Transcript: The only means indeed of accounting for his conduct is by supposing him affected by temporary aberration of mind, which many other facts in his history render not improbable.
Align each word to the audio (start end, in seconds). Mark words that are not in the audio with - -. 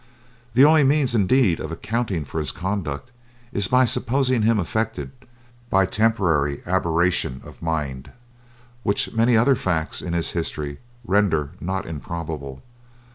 The 0.55 0.65
only 0.65 0.83
means 0.83 1.13
indeed 1.13 1.59
of 1.59 1.71
accounting 1.71 2.25
for 2.25 2.39
his 2.39 2.51
conduct 2.51 3.11
is 3.53 3.67
by 3.67 3.85
supposing 3.85 4.41
him 4.41 4.57
affected 4.59 5.11
by 5.69 5.85
temporary 5.85 6.63
aberration 6.65 7.39
of 7.45 7.61
mind, 7.61 8.11
which 8.81 9.13
many 9.13 9.37
other 9.37 9.53
facts 9.53 10.01
in 10.01 10.13
his 10.13 10.31
history 10.31 10.79
render 11.05 11.51
not 11.61 11.85
improbable. 11.85 12.63